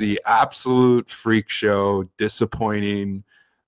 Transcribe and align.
the 0.00 0.18
absolute 0.24 1.10
freak 1.10 1.50
show, 1.50 2.04
disappointing, 2.16 3.22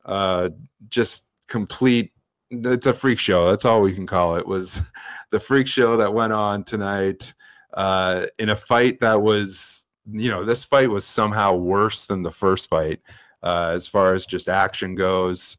uh, 0.06 0.48
just 0.88 1.26
complete. 1.46 2.10
It's 2.50 2.86
a 2.86 2.94
freak 2.94 3.18
show. 3.18 3.50
That's 3.50 3.66
all 3.66 3.82
we 3.82 3.94
can 3.94 4.06
call 4.06 4.36
it. 4.36 4.46
Was 4.46 4.80
the 5.30 5.38
freak 5.38 5.66
show 5.66 5.98
that 5.98 6.14
went 6.14 6.32
on 6.32 6.64
tonight 6.64 7.34
uh, 7.74 8.26
in 8.38 8.48
a 8.48 8.56
fight 8.56 9.00
that 9.00 9.20
was, 9.20 9.86
you 10.10 10.30
know, 10.30 10.42
this 10.42 10.64
fight 10.64 10.88
was 10.88 11.04
somehow 11.04 11.54
worse 11.54 12.06
than 12.06 12.22
the 12.22 12.30
first 12.30 12.70
fight 12.70 13.00
uh, 13.42 13.72
as 13.74 13.86
far 13.86 14.14
as 14.14 14.24
just 14.24 14.48
action 14.48 14.94
goes. 14.94 15.58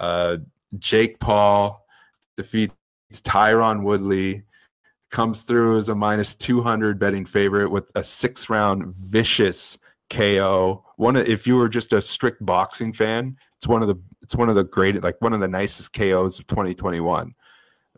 Uh, 0.00 0.38
Jake 0.78 1.20
Paul 1.20 1.84
defeats 2.38 2.74
Tyron 3.12 3.82
Woodley 3.82 4.44
comes 5.10 5.42
through 5.42 5.76
as 5.76 5.90
a 5.90 5.94
minus 5.94 6.34
200 6.34 6.98
betting 6.98 7.26
favorite 7.26 7.70
with 7.70 7.92
a 7.94 8.02
six 8.02 8.48
round 8.48 8.86
vicious 8.86 9.78
KO. 10.14 10.84
One 10.96 11.16
of, 11.16 11.26
if 11.26 11.46
you 11.46 11.56
were 11.56 11.68
just 11.68 11.92
a 11.92 12.00
strict 12.00 12.44
boxing 12.44 12.92
fan, 12.92 13.36
it's 13.56 13.66
one 13.66 13.82
of 13.82 13.88
the 13.88 13.96
it's 14.22 14.36
one 14.36 14.48
of 14.48 14.54
the 14.54 14.64
great 14.64 15.02
like 15.02 15.20
one 15.20 15.32
of 15.32 15.40
the 15.40 15.48
nicest 15.48 15.92
KOs 15.92 16.38
of 16.38 16.46
2021. 16.46 17.34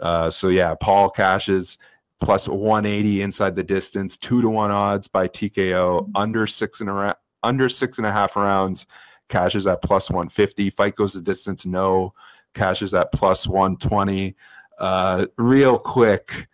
Uh, 0.00 0.30
so 0.30 0.48
yeah, 0.48 0.74
Paul 0.74 1.10
cashes 1.10 1.78
plus 2.20 2.48
180 2.48 3.22
inside 3.22 3.54
the 3.54 3.62
distance, 3.62 4.16
two 4.16 4.40
to 4.40 4.48
one 4.48 4.70
odds 4.70 5.06
by 5.06 5.28
TKO 5.28 6.10
under 6.14 6.46
six 6.46 6.80
and 6.80 6.90
a 6.90 7.16
under 7.42 7.68
six 7.68 7.98
and 7.98 8.06
a 8.06 8.12
half 8.12 8.36
rounds, 8.36 8.86
cashes 9.28 9.66
at 9.66 9.82
plus 9.82 10.10
150. 10.10 10.70
Fight 10.70 10.96
goes 10.96 11.12
the 11.12 11.22
distance, 11.22 11.66
no, 11.66 12.14
cashes 12.54 12.94
at 12.94 13.12
plus 13.12 13.46
120. 13.46 14.34
Uh, 14.78 15.26
real 15.36 15.78
quick, 15.78 16.48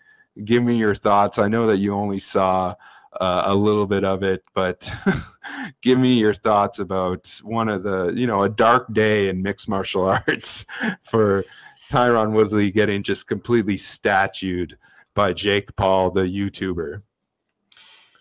give 0.45 0.63
me 0.63 0.77
your 0.77 0.95
thoughts. 0.95 1.39
I 1.39 1.49
know 1.49 1.67
that 1.69 1.79
you 1.79 1.95
only 1.95 2.19
saw 2.19 2.75
uh, 3.21 3.43
a 3.47 3.55
little 3.55 3.87
bit 3.87 4.05
of 4.05 4.23
it, 4.23 4.43
but 4.55 4.91
give 5.83 5.99
me 5.99 6.15
your 6.15 6.35
thoughts 6.35 6.79
about 6.79 7.29
one 7.43 7.69
of 7.69 7.83
the, 7.83 8.13
you 8.17 8.27
know, 8.27 8.43
a 8.43 8.49
dark 8.49 8.93
day 8.93 9.29
in 9.29 9.43
mixed 9.43 9.69
martial 9.69 10.05
arts 10.27 10.65
for 11.03 11.45
Tyron 11.91 12.33
Woodley 12.33 12.71
getting 12.71 13.03
just 13.03 13.29
completely 13.29 13.77
statued 13.77 14.79
by 15.15 15.33
Jake 15.33 15.77
Paul, 15.77 16.11
the 16.11 16.23
YouTuber. 16.23 17.03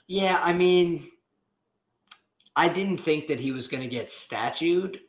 Yeah, 0.07 0.41
I 0.43 0.51
mean, 0.51 1.07
I 2.55 2.67
didn't 2.67 2.97
think 2.97 3.27
that 3.27 3.39
he 3.39 3.51
was 3.51 3.69
going 3.69 3.81
to 3.81 3.89
get 3.89 4.11
statued, 4.11 4.99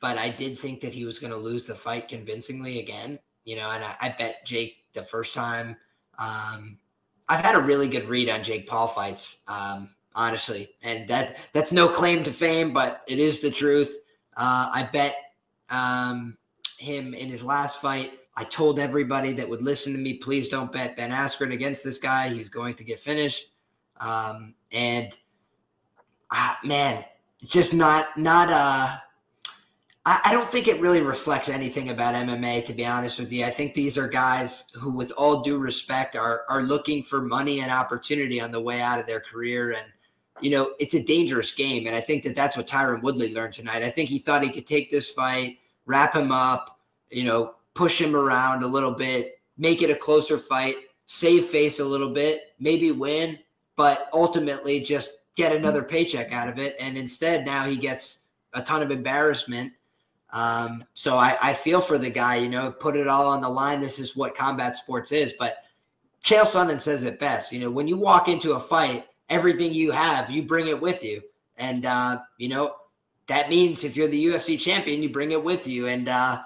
but 0.00 0.18
I 0.18 0.30
did 0.30 0.58
think 0.58 0.80
that 0.80 0.92
he 0.92 1.04
was 1.04 1.20
going 1.20 1.32
to 1.32 1.36
lose 1.38 1.64
the 1.64 1.76
fight 1.76 2.08
convincingly 2.08 2.80
again. 2.80 3.20
You 3.44 3.56
know, 3.56 3.70
and 3.70 3.84
I, 3.84 3.94
I 4.00 4.08
bet 4.18 4.44
Jake 4.44 4.84
the 4.94 5.04
first 5.04 5.34
time 5.34 5.76
um, 6.18 6.78
I've 7.28 7.44
had 7.44 7.54
a 7.54 7.60
really 7.60 7.88
good 7.88 8.08
read 8.08 8.28
on 8.28 8.42
Jake 8.42 8.66
Paul 8.66 8.88
fights, 8.88 9.38
um, 9.48 9.88
honestly, 10.14 10.74
and 10.82 11.08
that 11.08 11.36
that's 11.52 11.72
no 11.72 11.88
claim 11.88 12.24
to 12.24 12.32
fame, 12.32 12.72
but 12.72 13.02
it 13.06 13.18
is 13.18 13.40
the 13.40 13.50
truth. 13.50 13.94
Uh, 14.36 14.70
I 14.72 14.88
bet 14.92 15.16
um, 15.70 16.36
him 16.78 17.14
in 17.14 17.28
his 17.28 17.42
last 17.42 17.80
fight. 17.80 18.12
I 18.36 18.44
told 18.44 18.78
everybody 18.78 19.32
that 19.34 19.48
would 19.48 19.62
listen 19.62 19.92
to 19.92 19.98
me, 19.98 20.14
please 20.14 20.48
don't 20.48 20.72
bet 20.72 20.96
Ben 20.96 21.10
Askren 21.10 21.52
against 21.52 21.84
this 21.84 21.98
guy. 21.98 22.28
He's 22.30 22.48
going 22.48 22.74
to 22.76 22.84
get 22.84 22.98
finished. 22.98 23.50
Um, 24.00 24.54
and 24.72 25.16
uh, 26.30 26.54
man, 26.64 27.04
just 27.44 27.74
not 27.74 28.16
not 28.16 28.50
uh 28.50 28.96
I, 30.04 30.32
don't 30.32 30.48
think 30.48 30.66
it 30.66 30.80
really 30.80 31.00
reflects 31.00 31.48
anything 31.48 31.90
about 31.90 32.14
MMA, 32.14 32.66
to 32.66 32.72
be 32.72 32.84
honest 32.84 33.20
with 33.20 33.32
you. 33.32 33.44
I 33.44 33.50
think 33.50 33.72
these 33.72 33.96
are 33.96 34.08
guys 34.08 34.64
who, 34.74 34.90
with 34.90 35.12
all 35.12 35.42
due 35.42 35.58
respect, 35.58 36.16
are 36.16 36.42
are 36.48 36.62
looking 36.62 37.04
for 37.04 37.22
money 37.22 37.60
and 37.60 37.70
opportunity 37.70 38.40
on 38.40 38.50
the 38.50 38.60
way 38.60 38.80
out 38.80 38.98
of 38.98 39.06
their 39.06 39.20
career, 39.20 39.72
and 39.72 39.86
you 40.40 40.50
know 40.50 40.74
it's 40.80 40.94
a 40.94 41.04
dangerous 41.04 41.54
game. 41.54 41.86
And 41.86 41.94
I 41.94 42.00
think 42.00 42.24
that 42.24 42.34
that's 42.34 42.56
what 42.56 42.66
Tyron 42.66 43.02
Woodley 43.02 43.32
learned 43.32 43.54
tonight. 43.54 43.84
I 43.84 43.90
think 43.90 44.08
he 44.08 44.18
thought 44.18 44.42
he 44.42 44.50
could 44.50 44.66
take 44.66 44.90
this 44.90 45.08
fight, 45.08 45.58
wrap 45.86 46.16
him 46.16 46.32
up, 46.32 46.80
you 47.10 47.22
know, 47.22 47.54
push 47.74 48.00
him 48.00 48.16
around 48.16 48.64
a 48.64 48.68
little 48.68 48.92
bit, 48.92 49.40
make 49.56 49.82
it 49.82 49.90
a 49.90 49.94
closer 49.94 50.36
fight, 50.36 50.74
save 51.06 51.46
face 51.46 51.78
a 51.78 51.84
little 51.84 52.10
bit, 52.10 52.54
maybe 52.58 52.90
win, 52.90 53.38
but 53.76 54.08
ultimately 54.12 54.80
just 54.80 55.18
get 55.36 55.54
another 55.54 55.84
paycheck 55.84 56.32
out 56.32 56.48
of 56.48 56.58
it. 56.58 56.74
And 56.80 56.98
instead, 56.98 57.46
now 57.46 57.66
he 57.66 57.76
gets 57.76 58.22
a 58.52 58.62
ton 58.62 58.82
of 58.82 58.90
embarrassment 58.90 59.72
um, 60.32 60.84
so 60.94 61.16
I, 61.16 61.36
I 61.42 61.54
feel 61.54 61.80
for 61.80 61.98
the 61.98 62.10
guy, 62.10 62.36
you 62.36 62.48
know, 62.48 62.70
put 62.70 62.96
it 62.96 63.06
all 63.06 63.26
on 63.28 63.42
the 63.42 63.48
line. 63.48 63.80
This 63.80 63.98
is 63.98 64.16
what 64.16 64.34
combat 64.34 64.76
sports 64.76 65.12
is. 65.12 65.34
But 65.38 65.56
Chael 66.24 66.42
Sonnen 66.42 66.80
says 66.80 67.04
it 67.04 67.20
best. 67.20 67.52
You 67.52 67.60
know, 67.60 67.70
when 67.70 67.86
you 67.86 67.96
walk 67.96 68.28
into 68.28 68.52
a 68.52 68.60
fight, 68.60 69.06
everything 69.28 69.74
you 69.74 69.90
have, 69.90 70.30
you 70.30 70.42
bring 70.42 70.68
it 70.68 70.80
with 70.80 71.04
you. 71.04 71.22
And, 71.58 71.84
uh, 71.84 72.20
you 72.38 72.48
know, 72.48 72.76
that 73.26 73.50
means 73.50 73.84
if 73.84 73.96
you're 73.96 74.08
the 74.08 74.26
UFC 74.26 74.58
champion, 74.58 75.02
you 75.02 75.10
bring 75.10 75.32
it 75.32 75.44
with 75.44 75.66
you. 75.66 75.86
And 75.88 76.08
uh, 76.08 76.42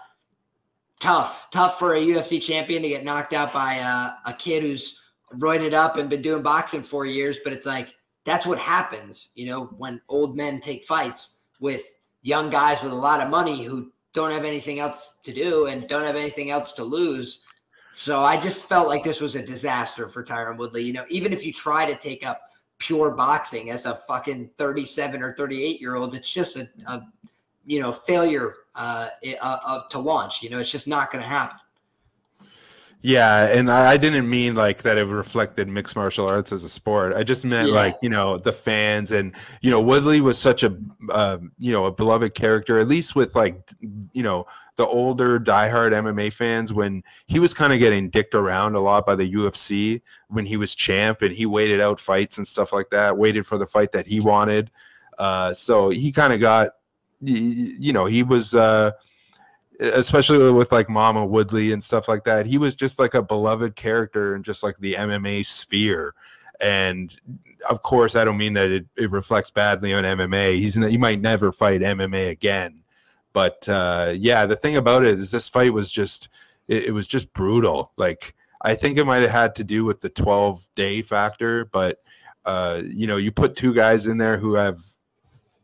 tough, 0.99 1.49
tough 1.53 1.79
for 1.79 1.95
a 1.95 2.01
UFC 2.01 2.43
champion 2.43 2.83
to 2.83 2.89
get 2.89 3.05
knocked 3.05 3.33
out 3.33 3.53
by 3.53 3.79
uh, 3.79 4.15
a 4.27 4.33
kid 4.33 4.65
who's 4.65 5.01
roided 5.35 5.75
up 5.75 5.97
and 5.97 6.11
been 6.11 6.23
doing 6.23 6.43
boxing 6.43 6.83
for 6.83 7.07
years. 7.07 7.39
But 7.45 7.53
it's 7.53 7.67
like, 7.67 7.95
that's 8.25 8.47
what 8.47 8.59
happens, 8.59 9.31
you 9.37 9.47
know, 9.47 9.67
when 9.79 10.01
old 10.09 10.37
men 10.37 10.61
take 10.61 10.83
fights 10.83 11.37
with 11.61 11.83
young 12.27 12.51
guys 12.51 12.83
with 12.83 12.93
a 12.93 12.97
lot 12.97 13.21
of 13.21 13.31
money 13.31 13.63
who 13.63 13.93
don't 14.13 14.33
have 14.33 14.45
anything 14.45 14.81
else 14.81 15.19
to 15.23 15.33
do 15.33 15.67
and 15.67 15.87
don't 15.87 16.03
have 16.03 16.17
anything 16.17 16.51
else 16.51 16.73
to 16.73 16.83
lose. 16.83 17.45
So 17.93 18.25
I 18.25 18.37
just 18.37 18.65
felt 18.65 18.89
like 18.89 19.05
this 19.05 19.21
was 19.21 19.37
a 19.37 19.43
disaster 19.43 20.09
for 20.09 20.25
Tyron 20.25 20.57
Woodley. 20.57 20.83
You 20.83 20.93
know, 20.93 21.05
even 21.09 21.33
if 21.33 21.47
you 21.47 21.53
try 21.53 21.87
to 21.87 21.95
take 21.95 22.27
up 22.27 22.41
pure 22.79 23.13
boxing 23.13 23.71
as 23.71 23.87
a 23.87 24.01
fucking 24.09 24.51
37 24.59 25.23
or 25.23 25.35
38 25.37 25.81
year 25.81 25.95
old, 25.95 26.17
it's 26.17 26.31
just 26.31 26.57
a, 26.57 26.69
a 26.89 27.07
you 27.65 27.81
know, 27.81 27.93
failure 27.93 28.55
uh, 28.75 29.09
uh, 29.41 29.83
to 29.91 30.01
launch. 30.01 30.43
You 30.43 30.51
know, 30.51 30.59
it's 30.59 30.71
just 30.71 30.89
not 30.89 31.13
going 31.13 31.23
to 31.23 31.29
happen. 31.29 31.59
Yeah, 33.03 33.47
and 33.47 33.71
I 33.71 33.97
didn't 33.97 34.29
mean 34.29 34.55
like 34.55 34.83
that 34.83 34.99
it 34.99 35.05
reflected 35.05 35.69
mixed 35.69 35.95
martial 35.95 36.27
arts 36.27 36.51
as 36.51 36.65
a 36.65 36.69
sport. 36.69 37.15
I 37.15 37.23
just 37.23 37.45
meant 37.45 37.69
yeah. 37.69 37.75
like 37.75 37.97
you 38.03 38.09
know 38.09 38.37
the 38.39 38.53
fans 38.53 39.13
and 39.13 39.35
you 39.61 39.71
know 39.71 39.81
Woodley 39.81 40.21
was 40.21 40.39
such 40.39 40.65
a 40.65 40.77
uh, 41.11 41.39
you 41.59 41.71
know 41.73 41.85
a 41.85 41.93
beloved 41.93 42.35
character, 42.35 42.79
at 42.79 42.89
least 42.89 43.15
with 43.15 43.37
like 43.37 43.71
you 44.13 44.23
know 44.23 44.47
the 44.77 44.87
older 44.87 45.39
diehard 45.39 45.93
MMA 45.93 46.33
fans 46.33 46.73
when 46.73 47.03
he 47.27 47.39
was 47.39 47.55
kind 47.55 47.73
of 47.73 47.79
getting 47.79 48.11
dicked 48.11 48.35
around 48.35 48.75
a 48.75 48.81
lot 48.81 49.07
by 49.07 49.15
the 49.15 49.33
UFC 49.33 50.03
when 50.29 50.47
he 50.47 50.57
was 50.57 50.75
champ 50.75 51.23
and 51.23 51.33
he 51.33 51.47
waited 51.47 51.81
out 51.81 52.01
fights 52.01 52.39
and 52.39 52.47
stuff 52.47 52.73
like 52.73 52.91
that, 52.91 53.17
waited 53.17 53.47
for 53.47 53.57
the 53.57 53.67
fight 53.67 53.93
that 53.93 54.07
he 54.07 54.21
wanted. 54.21 54.71
Uh, 55.17 55.53
so 55.53 55.91
he 55.91 56.11
kind 56.11 56.33
of 56.33 56.41
got 56.41 56.71
you 57.21 57.93
know 57.93 58.07
he 58.07 58.23
was. 58.23 58.55
Uh, 58.55 58.93
especially 59.81 60.53
with 60.53 60.73
like 60.73 60.89
Mama 60.89 61.25
Woodley 61.25 61.73
and 61.73 61.83
stuff 61.83 62.09
like 62.09 62.25
that. 62.25 62.47
He 62.47 62.59
was 62.59 62.75
just 62.75 62.99
like 62.99 63.15
a 63.15 63.23
beloved 63.23 63.77
character 63.77 64.35
in 64.35 64.43
just 64.43 64.63
like 64.63 64.77
the 64.79 64.95
MMA 64.95 65.45
sphere. 65.45 66.15
And 66.61 67.15
of 67.69 67.83
course, 67.83 68.17
I 68.17 68.25
don't 68.25 68.39
mean 68.39 68.55
that 68.55 68.71
it, 68.71 68.87
it 68.97 69.11
reflects 69.11 69.51
badly 69.51 69.93
on 69.93 70.05
MMA. 70.05 70.57
He's 70.59 70.75
he 70.75 70.97
might 70.97 71.21
never 71.21 71.53
fight 71.53 71.83
MMA 71.83 72.31
again. 72.31 72.83
But 73.33 73.69
uh, 73.69 74.15
yeah, 74.17 74.47
the 74.47 74.57
thing 74.57 74.77
about 74.77 75.05
it 75.05 75.19
is 75.19 75.31
this 75.31 75.49
fight 75.49 75.73
was 75.75 75.93
just 75.93 76.29
it, 76.69 76.87
it 76.87 76.93
was 76.93 77.07
just 77.07 77.33
brutal. 77.35 77.93
Like 77.97 78.35
I 78.63 78.75
think 78.75 78.97
it 78.97 79.05
might 79.05 79.23
have 79.23 79.31
had 79.31 79.55
to 79.57 79.65
do 79.65 79.85
with 79.85 80.01
the 80.01 80.09
12 80.09 80.67
day 80.75 81.03
factor, 81.03 81.67
but 81.67 82.01
uh, 82.47 82.81
you 82.89 83.07
know, 83.07 83.17
you 83.17 83.33
put 83.33 83.57
two 83.57 83.75
guys 83.75 84.07
in 84.07 84.19
there 84.19 84.39
who 84.39 84.55
have, 84.55 84.79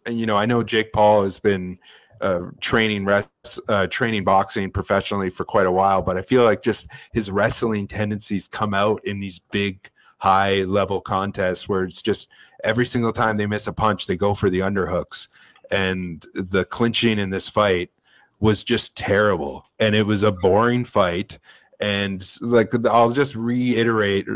you 0.09 0.27
know, 0.27 0.37
I 0.37 0.47
know 0.47 0.63
Jake 0.63 0.93
Paul 0.93 1.23
has 1.23 1.39
been 1.39 1.79
uh, 2.23 2.51
training 2.61 3.05
res- 3.05 3.61
uh, 3.69 3.87
training 3.89 4.25
boxing 4.25 4.71
professionally 4.71 5.29
for 5.29 5.45
quite 5.45 5.67
a 5.67 5.73
while, 5.73 6.01
but 6.01 6.17
I 6.17 6.23
feel 6.23 6.45
like 6.45 6.63
just 6.63 6.89
his 7.13 7.31
wrestling 7.31 7.87
tendencies 7.89 8.49
come 8.49 8.73
out 8.73 9.05
in 9.05 9.21
these 9.21 9.41
big 9.51 9.91
high 10.19 10.63
level 10.63 11.01
contests 11.01 11.69
where 11.69 11.83
it's 11.83 12.01
just 12.01 12.29
every 12.63 12.87
single 12.87 13.13
time 13.13 13.37
they 13.37 13.47
miss 13.47 13.67
a 13.67 13.73
punch, 13.73 14.07
they 14.07 14.17
go 14.17 14.35
for 14.35 14.49
the 14.49 14.61
underhooks. 14.61 15.29
And 15.71 16.25
the 16.35 16.65
clinching 16.65 17.19
in 17.19 17.31
this 17.31 17.49
fight 17.49 17.91
was 18.39 18.63
just 18.63 18.97
terrible. 18.97 19.67
And 19.81 19.95
it 19.97 20.07
was 20.07 20.23
a 20.23 20.31
boring 20.31 20.85
fight. 20.85 21.39
And 21.81 22.25
like, 22.41 22.73
I'll 22.87 23.11
just 23.11 23.35
reiterate 23.35 24.27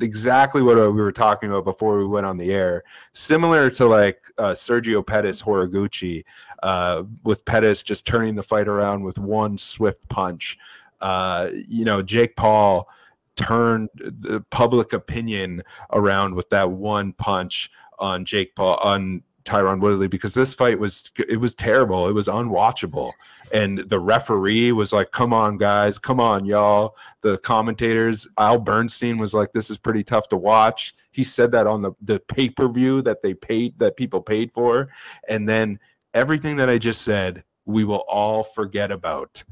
exactly 0.00 0.62
what 0.62 0.76
we 0.76 1.00
were 1.00 1.12
talking 1.12 1.50
about 1.50 1.64
before 1.64 1.98
we 1.98 2.06
went 2.06 2.26
on 2.26 2.36
the 2.36 2.52
air. 2.52 2.82
Similar 3.12 3.70
to 3.70 3.86
like 3.86 4.20
uh, 4.38 4.52
Sergio 4.52 5.06
Pettis 5.06 5.42
Horiguchi, 5.42 6.24
uh, 6.62 7.04
with 7.24 7.44
Pettis 7.44 7.82
just 7.82 8.06
turning 8.06 8.34
the 8.34 8.42
fight 8.42 8.68
around 8.68 9.04
with 9.04 9.18
one 9.18 9.58
swift 9.58 10.08
punch. 10.08 10.58
Uh, 11.00 11.48
you 11.68 11.84
know, 11.84 12.02
Jake 12.02 12.36
Paul 12.36 12.88
turned 13.36 13.88
the 13.94 14.44
public 14.50 14.92
opinion 14.92 15.62
around 15.92 16.34
with 16.34 16.50
that 16.50 16.70
one 16.70 17.12
punch 17.12 17.70
on 17.98 18.24
Jake 18.24 18.54
Paul 18.56 18.78
on 18.82 19.22
Tyron 19.48 19.80
Woodley 19.80 20.08
because 20.08 20.34
this 20.34 20.54
fight 20.54 20.78
was 20.78 21.10
it 21.16 21.40
was 21.40 21.54
terrible. 21.54 22.06
It 22.08 22.12
was 22.12 22.28
unwatchable, 22.28 23.12
and 23.52 23.78
the 23.78 23.98
referee 23.98 24.72
was 24.72 24.92
like, 24.92 25.10
"Come 25.10 25.32
on, 25.32 25.56
guys, 25.56 25.98
come 25.98 26.20
on, 26.20 26.44
y'all." 26.44 26.94
The 27.22 27.38
commentators, 27.38 28.28
Al 28.36 28.58
Bernstein 28.58 29.16
was 29.16 29.32
like, 29.32 29.52
"This 29.52 29.70
is 29.70 29.78
pretty 29.78 30.04
tough 30.04 30.28
to 30.28 30.36
watch." 30.36 30.94
He 31.12 31.24
said 31.24 31.50
that 31.52 31.66
on 31.66 31.80
the 31.82 31.92
the 32.02 32.20
pay 32.20 32.50
per 32.50 32.68
view 32.68 33.00
that 33.02 33.22
they 33.22 33.32
paid 33.32 33.78
that 33.78 33.96
people 33.96 34.20
paid 34.20 34.52
for, 34.52 34.90
and 35.28 35.48
then 35.48 35.78
everything 36.14 36.56
that 36.56 36.68
I 36.68 36.78
just 36.78 37.02
said 37.02 37.44
we 37.68 37.84
will 37.84 38.04
all 38.08 38.42
forget 38.42 38.90
about 38.90 39.44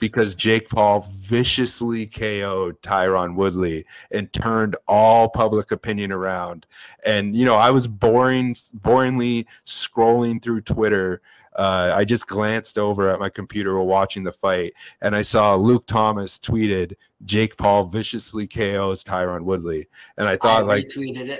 because 0.00 0.34
Jake 0.34 0.68
Paul 0.68 1.06
viciously 1.08 2.06
KO'd 2.06 2.82
Tyron 2.82 3.36
Woodley 3.36 3.84
and 4.10 4.30
turned 4.32 4.74
all 4.88 5.28
public 5.28 5.70
opinion 5.70 6.10
around. 6.10 6.66
And 7.06 7.36
you 7.36 7.44
know, 7.44 7.54
I 7.54 7.70
was 7.70 7.86
boring, 7.86 8.54
boringly 8.54 9.46
scrolling 9.64 10.42
through 10.42 10.62
Twitter. 10.62 11.22
Uh, 11.54 11.92
I 11.94 12.04
just 12.04 12.26
glanced 12.26 12.76
over 12.76 13.08
at 13.08 13.20
my 13.20 13.28
computer 13.28 13.76
while 13.76 13.86
watching 13.86 14.24
the 14.24 14.32
fight, 14.32 14.72
and 15.00 15.14
I 15.14 15.22
saw 15.22 15.54
Luke 15.54 15.84
Thomas 15.86 16.38
tweeted, 16.40 16.94
"Jake 17.24 17.56
Paul 17.56 17.84
viciously 17.84 18.48
KOs 18.48 19.04
Tyron 19.04 19.42
Woodley," 19.42 19.88
and 20.16 20.28
I 20.28 20.36
thought, 20.36 20.62
I 20.62 20.66
like, 20.66 20.90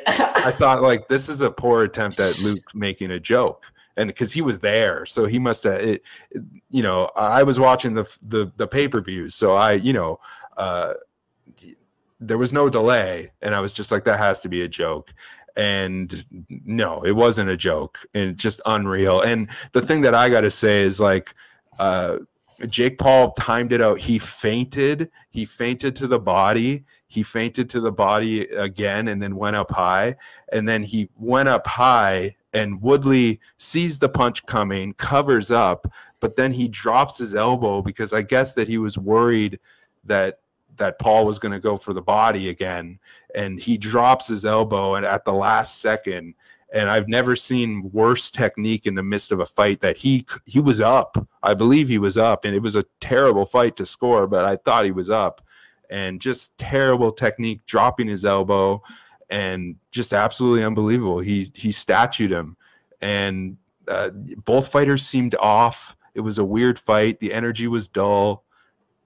I 0.06 0.52
thought 0.52 0.82
like 0.82 1.08
this 1.08 1.28
is 1.28 1.40
a 1.40 1.50
poor 1.50 1.84
attempt 1.84 2.20
at 2.20 2.38
Luke 2.38 2.74
making 2.74 3.12
a 3.12 3.20
joke 3.20 3.72
and 4.00 4.08
because 4.08 4.32
he 4.32 4.40
was 4.40 4.60
there, 4.60 5.04
so 5.04 5.26
he 5.26 5.38
must 5.38 5.64
have. 5.64 5.98
You 6.70 6.82
know, 6.82 7.10
I 7.14 7.42
was 7.42 7.60
watching 7.60 7.94
the 7.94 8.04
the, 8.22 8.50
the 8.56 8.66
pay 8.66 8.88
per 8.88 9.00
views, 9.00 9.34
so 9.34 9.52
I, 9.52 9.72
you 9.72 9.92
know, 9.92 10.18
uh, 10.56 10.94
there 12.18 12.38
was 12.38 12.52
no 12.52 12.70
delay, 12.70 13.32
and 13.42 13.54
I 13.54 13.60
was 13.60 13.74
just 13.74 13.92
like, 13.92 14.04
that 14.04 14.18
has 14.18 14.40
to 14.40 14.48
be 14.48 14.62
a 14.62 14.68
joke. 14.68 15.12
And 15.56 16.24
no, 16.48 17.02
it 17.02 17.12
wasn't 17.12 17.50
a 17.50 17.56
joke, 17.56 17.98
and 18.14 18.38
just 18.38 18.62
unreal. 18.64 19.20
And 19.20 19.48
the 19.72 19.82
thing 19.82 20.00
that 20.02 20.14
I 20.14 20.28
got 20.30 20.42
to 20.42 20.50
say 20.50 20.82
is 20.82 20.98
like. 21.00 21.34
Uh, 21.78 22.18
Jake 22.68 22.98
Paul 22.98 23.32
timed 23.32 23.72
it 23.72 23.80
out. 23.80 24.00
He 24.00 24.18
feinted. 24.18 25.08
He 25.30 25.46
feinted 25.46 25.96
to 25.96 26.06
the 26.06 26.18
body. 26.18 26.84
He 27.10 27.24
feinted 27.24 27.68
to 27.70 27.80
the 27.80 27.90
body 27.90 28.42
again 28.42 29.08
and 29.08 29.20
then 29.20 29.34
went 29.34 29.56
up 29.56 29.72
high. 29.72 30.14
And 30.52 30.68
then 30.68 30.84
he 30.84 31.08
went 31.18 31.48
up 31.48 31.66
high 31.66 32.36
and 32.52 32.80
Woodley 32.80 33.40
sees 33.58 33.98
the 33.98 34.08
punch 34.08 34.46
coming, 34.46 34.92
covers 34.94 35.50
up, 35.50 35.92
but 36.20 36.36
then 36.36 36.52
he 36.52 36.68
drops 36.68 37.18
his 37.18 37.34
elbow 37.34 37.82
because 37.82 38.12
I 38.12 38.22
guess 38.22 38.54
that 38.54 38.68
he 38.68 38.78
was 38.78 38.96
worried 38.96 39.58
that 40.04 40.38
that 40.76 40.98
Paul 40.98 41.26
was 41.26 41.38
going 41.38 41.52
to 41.52 41.60
go 41.60 41.76
for 41.76 41.92
the 41.92 42.00
body 42.00 42.48
again, 42.48 42.98
and 43.34 43.60
he 43.60 43.76
drops 43.76 44.28
his 44.28 44.46
elbow 44.46 44.94
and 44.94 45.04
at 45.04 45.24
the 45.24 45.32
last 45.32 45.80
second. 45.80 46.34
And 46.72 46.88
I've 46.88 47.08
never 47.08 47.34
seen 47.34 47.90
worse 47.92 48.30
technique 48.30 48.86
in 48.86 48.94
the 48.94 49.02
midst 49.02 49.32
of 49.32 49.40
a 49.40 49.46
fight 49.46 49.80
that 49.80 49.98
he 49.98 50.24
he 50.46 50.60
was 50.60 50.80
up. 50.80 51.28
I 51.42 51.54
believe 51.54 51.88
he 51.88 51.98
was 51.98 52.16
up, 52.16 52.44
and 52.44 52.54
it 52.54 52.62
was 52.62 52.76
a 52.76 52.86
terrible 53.00 53.44
fight 53.44 53.76
to 53.76 53.86
score, 53.86 54.26
but 54.26 54.44
I 54.44 54.56
thought 54.56 54.84
he 54.84 54.92
was 54.92 55.10
up, 55.10 55.42
and 55.90 56.20
just 56.20 56.56
terrible 56.56 57.12
technique, 57.12 57.66
dropping 57.66 58.08
his 58.08 58.24
elbow 58.24 58.82
and 59.30 59.76
just 59.92 60.12
absolutely 60.12 60.64
unbelievable. 60.64 61.20
He 61.20 61.50
he 61.54 61.72
statued 61.72 62.32
him, 62.32 62.56
and 63.00 63.56
uh, 63.88 64.10
both 64.44 64.68
fighters 64.68 65.06
seemed 65.06 65.34
off. 65.36 65.96
It 66.14 66.20
was 66.20 66.38
a 66.38 66.44
weird 66.44 66.78
fight. 66.78 67.20
The 67.20 67.32
energy 67.32 67.66
was 67.68 67.88
dull, 67.88 68.44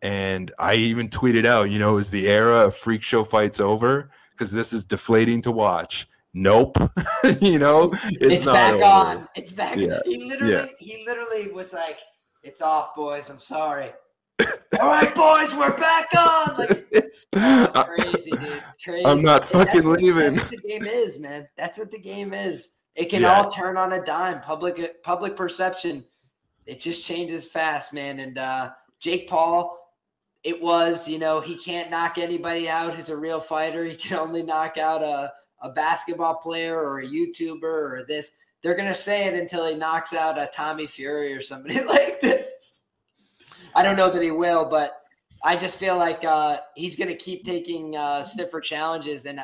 and 0.03 0.53
I 0.59 0.75
even 0.75 1.09
tweeted 1.09 1.45
out, 1.45 1.71
you 1.71 1.79
know, 1.79 1.99
is 1.99 2.11
the 2.11 2.29
era 2.29 2.67
of 2.67 2.75
freak 2.75 3.03
show 3.03 3.25
fights 3.25 3.61
over? 3.61 4.11
Because 4.33 4.51
this 4.51 4.73
is 4.73 4.85
deflating 4.85 5.43
to 5.43 5.53
watch. 5.53 6.09
Nope, 6.33 6.77
you 7.41 7.61
know, 7.61 7.93
it's, 8.05 8.39
it's 8.41 8.45
back 8.45 8.75
over. 8.75 8.85
on. 8.85 9.29
It's 9.37 9.53
back. 9.53 9.77
Yeah. 9.77 10.01
He 10.05 10.25
literally, 10.25 10.53
yeah. 10.53 10.67
he 10.81 11.05
literally 11.07 11.53
was 11.53 11.73
like, 11.73 12.01
"It's 12.43 12.61
off, 12.61 12.97
boys. 12.97 13.31
I'm 13.31 13.39
sorry." 13.39 13.93
All 14.81 14.89
right, 14.89 15.15
boys, 15.15 15.55
we're 15.55 15.77
back 15.77 16.07
on. 16.17 16.57
Like, 16.57 17.15
oh, 17.35 17.85
crazy, 17.85 18.31
dude. 18.31 18.63
Crazy. 18.83 19.07
I'm 19.07 19.23
not 19.23 19.45
fucking 19.45 19.89
that's 19.89 20.03
leaving. 20.03 20.35
That's 20.35 20.51
what 20.51 20.63
the 20.63 20.69
game 20.69 20.85
is, 20.85 21.19
man. 21.19 21.49
That's 21.57 21.79
what 21.79 21.91
the 21.91 21.99
game 21.99 22.35
is. 22.35 22.71
It 22.95 23.07
can 23.07 23.23
yeah. 23.23 23.37
all 23.37 23.51
turn 23.51 23.77
on 23.77 23.93
a 23.93 24.05
dime. 24.05 24.41
Public 24.41 25.03
public 25.03 25.37
perception, 25.37 26.05
it 26.67 26.81
just 26.81 27.05
changes 27.05 27.47
fast, 27.47 27.93
man. 27.93 28.21
And 28.21 28.39
uh, 28.39 28.71
Jake 29.01 29.29
Paul, 29.29 29.79
it 30.43 30.61
was, 30.61 31.09
you 31.09 31.19
know, 31.19 31.41
he 31.41 31.57
can't 31.57 31.91
knock 31.91 32.19
anybody 32.19 32.69
out 32.69 32.95
who's 32.95 33.09
a 33.09 33.17
real 33.17 33.41
fighter. 33.41 33.85
He 33.85 33.97
can 33.97 34.19
only 34.19 34.43
knock 34.43 34.79
out 34.79 35.03
a, 35.03 35.33
a 35.63 35.71
basketball 35.71 36.37
player 36.37 36.79
or 36.79 37.01
a 37.01 37.07
YouTuber 37.07 37.63
or 37.63 38.05
this. 38.09 38.33
They're 38.63 38.77
gonna 38.77 38.95
say 38.95 39.27
it 39.27 39.35
until 39.35 39.67
he 39.69 39.75
knocks 39.75 40.15
out 40.15 40.39
a 40.39 40.49
Tommy 40.53 40.87
Fury 40.87 41.33
or 41.33 41.43
somebody 41.43 41.81
like 41.85 42.21
this. 42.21 42.44
I 43.75 43.83
don't 43.83 43.97
know 43.97 44.11
that 44.11 44.23
he 44.23 44.31
will, 44.31 44.65
but 44.65 45.03
I 45.45 45.57
just 45.57 45.79
feel 45.79 45.97
like 45.97 46.25
uh, 46.25 46.59
he's 46.75 46.97
going 46.97 47.09
to 47.09 47.17
keep 47.17 47.45
taking 47.45 47.97
uh, 47.97 48.23
stiffer 48.23 48.61
challenges. 48.61 49.27
And 49.27 49.41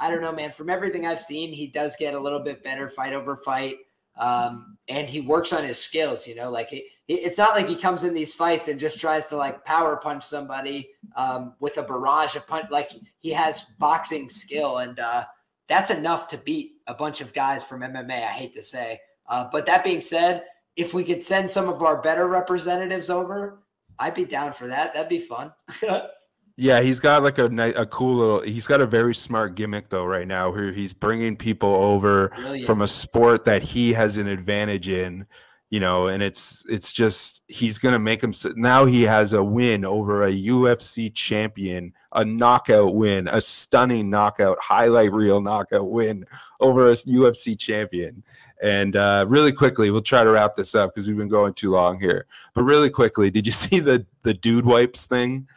I 0.00 0.10
don't 0.10 0.20
know, 0.20 0.32
man. 0.32 0.50
From 0.50 0.68
everything 0.68 1.06
I've 1.06 1.20
seen, 1.20 1.52
he 1.52 1.68
does 1.68 1.94
get 1.96 2.14
a 2.14 2.18
little 2.18 2.40
bit 2.40 2.64
better 2.64 2.88
fight 2.88 3.12
over 3.12 3.36
fight. 3.36 3.76
Um, 4.16 4.76
and 4.88 5.08
he 5.08 5.20
works 5.20 5.52
on 5.52 5.64
his 5.64 5.78
skills, 5.78 6.26
you 6.26 6.34
know, 6.34 6.50
like 6.50 6.68
it's 7.08 7.38
not 7.38 7.56
like 7.56 7.68
he 7.68 7.76
comes 7.76 8.04
in 8.04 8.12
these 8.12 8.34
fights 8.34 8.68
and 8.68 8.78
just 8.78 8.98
tries 8.98 9.28
to 9.28 9.36
like 9.36 9.64
power 9.64 9.96
punch 9.96 10.24
somebody 10.24 10.90
um, 11.16 11.54
with 11.60 11.78
a 11.78 11.82
barrage 11.82 12.36
of 12.36 12.46
punch. 12.46 12.66
Like 12.70 12.90
he 13.20 13.30
has 13.30 13.64
boxing 13.78 14.28
skill, 14.28 14.78
and 14.78 15.00
uh, 15.00 15.24
that's 15.66 15.90
enough 15.90 16.28
to 16.28 16.38
beat 16.38 16.72
a 16.86 16.94
bunch 16.94 17.20
of 17.20 17.32
guys 17.32 17.64
from 17.64 17.80
MMA. 17.80 18.22
I 18.22 18.32
hate 18.32 18.52
to 18.54 18.62
say, 18.62 19.00
uh, 19.28 19.48
but 19.50 19.64
that 19.66 19.82
being 19.82 20.02
said, 20.02 20.44
if 20.76 20.94
we 20.94 21.04
could 21.04 21.22
send 21.22 21.50
some 21.50 21.68
of 21.68 21.82
our 21.82 22.00
better 22.00 22.26
representatives 22.28 23.10
over, 23.10 23.62
I'd 23.98 24.14
be 24.14 24.24
down 24.24 24.52
for 24.52 24.68
that. 24.68 24.94
That'd 24.94 25.08
be 25.08 25.20
fun. 25.20 25.52
yeah, 26.56 26.80
he's 26.80 27.00
got 27.00 27.22
like 27.22 27.38
a 27.38 27.46
a 27.78 27.86
cool 27.86 28.16
little. 28.16 28.40
He's 28.40 28.66
got 28.66 28.80
a 28.80 28.86
very 28.86 29.14
smart 29.14 29.54
gimmick 29.54 29.90
though 29.90 30.04
right 30.04 30.26
now, 30.26 30.50
where 30.50 30.72
he's 30.72 30.94
bringing 30.94 31.36
people 31.36 31.74
over 31.74 32.28
Brilliant. 32.30 32.66
from 32.66 32.82
a 32.82 32.88
sport 32.88 33.44
that 33.44 33.62
he 33.62 33.92
has 33.92 34.18
an 34.18 34.28
advantage 34.28 34.88
in. 34.88 35.26
You 35.70 35.80
know, 35.80 36.08
and 36.08 36.22
it's 36.22 36.64
it's 36.68 36.92
just 36.92 37.42
he's 37.48 37.78
gonna 37.78 37.98
make 37.98 38.22
him. 38.22 38.32
Now 38.56 38.84
he 38.84 39.02
has 39.02 39.32
a 39.32 39.42
win 39.42 39.86
over 39.86 40.24
a 40.24 40.30
UFC 40.30 41.12
champion, 41.14 41.94
a 42.12 42.24
knockout 42.26 42.94
win, 42.94 43.26
a 43.28 43.40
stunning 43.40 44.10
knockout, 44.10 44.58
highlight 44.60 45.12
reel 45.12 45.40
knockout 45.40 45.90
win 45.90 46.26
over 46.60 46.90
a 46.90 46.94
UFC 46.94 47.58
champion 47.58 48.22
and 48.62 48.94
uh, 48.94 49.24
really 49.28 49.50
quickly, 49.50 49.90
we'll 49.90 50.02
try 50.02 50.22
to 50.22 50.30
wrap 50.30 50.54
this 50.54 50.76
up 50.76 50.94
because 50.94 51.08
we've 51.08 51.16
been 51.16 51.28
going 51.28 51.52
too 51.52 51.72
long 51.72 51.98
here. 51.98 52.26
But 52.54 52.62
really 52.62 52.90
quickly, 52.90 53.28
did 53.28 53.44
you 53.44 53.52
see 53.52 53.80
the 53.80 54.06
the 54.22 54.32
dude 54.32 54.64
wipes 54.64 55.04
thing 55.04 55.48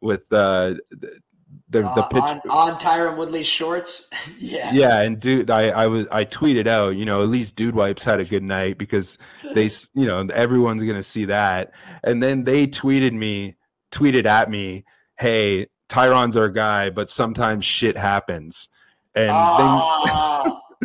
with 0.00 0.30
uh, 0.32 0.74
the 0.90 1.18
the, 1.70 1.86
uh, 1.86 2.06
pitch 2.08 2.22
on, 2.22 2.40
on 2.50 2.78
Tyron 2.78 3.16
Woodley's 3.16 3.46
shorts? 3.46 4.08
yeah, 4.38 4.72
yeah. 4.74 5.00
And 5.00 5.18
dude, 5.18 5.50
I 5.50 5.70
I 5.70 5.86
was 5.86 6.06
I 6.12 6.26
tweeted 6.26 6.66
out, 6.66 6.96
you 6.96 7.06
know, 7.06 7.22
at 7.22 7.30
least 7.30 7.56
dude 7.56 7.74
wipes 7.74 8.04
had 8.04 8.20
a 8.20 8.24
good 8.26 8.42
night 8.42 8.76
because 8.76 9.16
they, 9.54 9.70
you 9.94 10.06
know, 10.06 10.20
everyone's 10.32 10.84
gonna 10.84 11.02
see 11.02 11.24
that. 11.24 11.72
And 12.04 12.22
then 12.22 12.44
they 12.44 12.66
tweeted 12.66 13.14
me, 13.14 13.56
tweeted 13.90 14.26
at 14.26 14.50
me, 14.50 14.84
hey. 15.18 15.66
Tyron's 15.88 16.36
our 16.36 16.48
guy, 16.48 16.88
but 16.88 17.10
sometimes 17.10 17.64
shit 17.64 17.96
happens. 17.96 18.68
And 19.16 19.26
they, 19.26 19.32
ah. 19.32 20.60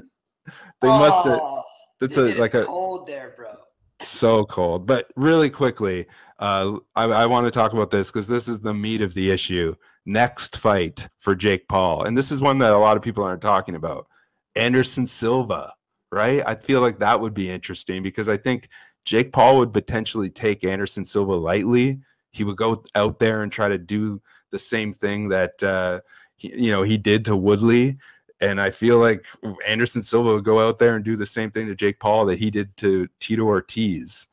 they 0.82 0.88
oh. 0.88 0.98
must 0.98 1.26
have 1.26 1.55
it's 2.02 2.18
a 2.18 2.36
like 2.36 2.54
a 2.54 2.66
cold 2.66 3.08
there, 3.08 3.34
bro. 3.36 3.56
so 4.04 4.46
cold. 4.46 4.86
But 4.86 5.12
really 5.16 5.50
quickly, 5.50 6.08
uh, 6.40 6.78
I, 6.96 7.06
I 7.06 7.26
want 7.26 7.48
to 7.48 7.52
talk 7.52 7.74
about 7.74 7.92
this 7.92 8.12
because 8.12 8.28
this 8.28 8.48
is 8.48 8.60
the 8.60 8.74
meat 8.74 9.02
of 9.02 9.14
the 9.14 9.32
issue. 9.32 9.76
Next 10.06 10.58
fight 10.58 11.08
for 11.20 11.36
Jake 11.36 11.68
Paul, 11.68 12.04
and 12.04 12.18
this 12.18 12.32
is 12.32 12.42
one 12.42 12.60
that 12.60 12.74
a 12.74 12.78
lot 12.78 12.98
of 12.98 13.04
people 13.04 13.24
aren't 13.24 13.42
talking 13.42 13.76
about. 13.76 14.08
Anderson 14.56 15.08
Silva, 15.08 15.74
right? 16.12 16.44
I 16.46 16.56
feel 16.56 16.82
like 16.82 17.00
that 17.00 17.20
would 17.20 17.34
be 17.34 17.50
interesting 17.50 18.04
because 18.04 18.30
I 18.30 18.38
think 18.38 18.70
Jake 19.06 19.32
Paul 19.34 19.58
would 19.58 19.74
potentially 19.74 20.30
take 20.30 20.64
Anderson 20.64 21.06
Silva 21.06 21.34
lightly. 21.34 22.00
He 22.32 22.44
would 22.44 22.58
go 22.58 22.84
out 22.96 23.20
there 23.20 23.44
and 23.44 23.52
try 23.52 23.68
to 23.68 23.78
do 23.78 24.22
the 24.52 24.60
same 24.60 24.94
thing 24.94 25.30
that 25.30 25.62
uh, 25.64 26.02
he, 26.36 26.66
you 26.66 26.72
know 26.72 26.84
he 26.84 26.98
did 26.98 27.26
to 27.26 27.36
Woodley. 27.36 27.98
And 28.42 28.60
I 28.60 28.70
feel 28.70 29.00
like 29.00 29.26
Anderson 29.66 30.04
Silva 30.04 30.34
would 30.34 30.44
go 30.44 30.68
out 30.68 30.78
there 30.78 30.96
and 30.96 31.06
do 31.06 31.16
the 31.16 31.26
same 31.26 31.52
thing 31.52 31.68
to 31.68 31.76
Jake 31.76 32.00
Paul 32.00 32.26
that 32.26 32.40
he 32.40 32.52
did 32.52 32.76
to 32.78 33.08
Tito 33.20 33.44
Ortiz. 33.44 34.28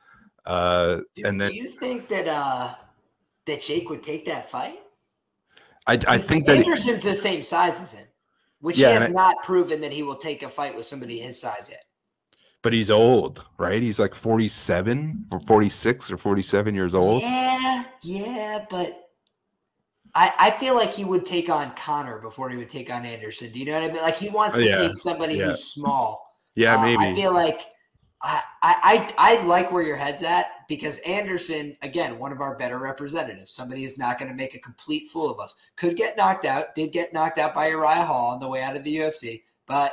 Uh, 0.45 1.01
do, 1.15 1.25
and 1.25 1.41
then, 1.41 1.51
do 1.51 1.57
you 1.57 1.69
think 1.69 2.09
that 2.09 2.27
uh, 2.27 2.75
that 3.47 3.63
Jake 3.63 3.89
would 3.91 4.03
take 4.03 4.27
that 4.27 4.51
fight? 4.51 4.81
I, 5.87 5.99
I 6.09 6.19
think 6.19 6.47
that 6.47 6.59
Anderson's 6.59 7.03
the 7.03 7.15
same 7.15 7.43
size 7.43 7.81
as 7.81 7.93
him, 7.93 8.07
which 8.61 8.79
yeah, 8.79 8.89
he 8.89 8.95
has 8.95 9.03
I, 9.05 9.09
not 9.09 9.37
proven 9.45 9.81
that 9.81 9.93
he 9.93 10.03
will 10.03 10.17
take 10.17 10.43
a 10.43 10.49
fight 10.49 10.77
with 10.77 10.87
somebody 10.87 11.19
his 11.19 11.41
size 11.41 11.69
yet. 11.71 11.85
But 12.63 12.73
he's 12.73 12.91
old, 12.91 13.45
right? 13.59 13.83
He's 13.83 13.99
like 13.99 14.15
47 14.15 15.27
or 15.33 15.41
46 15.41 16.13
or 16.13 16.17
47 16.17 16.75
years 16.75 16.95
old. 16.95 17.23
Yeah, 17.23 17.85
yeah, 18.03 18.65
but 18.71 19.11
I, 20.15 20.33
I 20.39 20.51
feel 20.51 20.75
like 20.75 20.93
he 20.93 21.05
would 21.05 21.25
take 21.25 21.49
on 21.49 21.75
Conor 21.75 22.19
before 22.19 22.51
he 22.51 22.57
would 22.59 22.69
take 22.69 22.93
on 22.93 23.07
Anderson. 23.07 23.51
Do 23.51 23.59
you 23.59 23.65
know 23.65 23.73
what 23.73 23.83
I 23.83 23.93
mean? 23.93 24.03
Like 24.03 24.17
he 24.17 24.29
wants 24.29 24.57
to 24.57 24.65
yeah. 24.65 24.79
take 24.79 24.99
somebody 24.99 25.37
yeah. 25.37 25.47
who's 25.47 25.65
small. 25.65 26.39
Yeah, 26.55 26.77
uh, 26.77 26.83
maybe. 26.83 27.05
I 27.05 27.15
feel 27.15 27.33
like 27.33 27.63
I, 28.23 28.43
I 28.63 29.15
I 29.19 29.45
like 29.47 29.73
where 29.73 29.83
your 29.83 29.97
head's 29.97 30.23
at 30.23 30.47
because 30.69 30.99
Anderson, 31.01 31.77
again, 31.83 32.19
one 32.19 32.31
of 32.31 32.41
our 32.41 32.57
better 32.57 32.79
representatives, 32.79 33.53
somebody 33.53 33.85
is 33.85 33.99
not 33.99 34.19
going 34.19 34.31
to 34.31 34.37
make 34.37 34.55
a 34.55 34.59
complete 34.59 35.11
fool 35.11 35.31
of 35.31 35.41
us, 35.41 35.57
could 35.77 35.97
get 35.97 36.17
knocked 36.17 36.45
out, 36.45 36.75
did 36.75 36.93
get 36.93 37.13
knocked 37.13 37.39
out 37.39 37.55
by 37.55 37.69
Uriah 37.69 38.05
Hall 38.05 38.33
on 38.33 38.39
the 38.39 38.49
way 38.49 38.63
out 38.63 38.77
of 38.77 38.85
the 38.85 38.97
UFC, 38.97 39.43
but 39.67 39.93